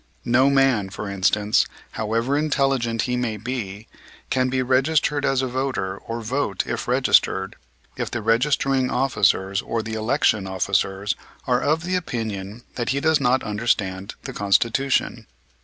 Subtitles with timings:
[0.25, 3.85] No man, for instance, however intelligent he may be,
[4.31, 7.55] can be registered as a voter or vote if registered,
[7.97, 13.21] if the registering officers or the election officers are of the opinion that he does
[13.21, 15.27] not understand the Constitution.